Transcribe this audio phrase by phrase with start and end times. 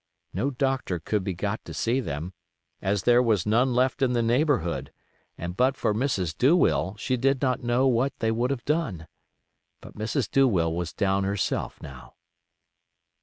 [0.33, 2.33] No doctor could be got to see them,
[2.81, 4.91] as there was none left in the neighborhood,
[5.37, 6.35] and but for Mrs.
[6.35, 9.05] Douwill she did not know what they would have done.
[9.79, 10.27] But Mrs.
[10.31, 12.15] Douwill was down herself now.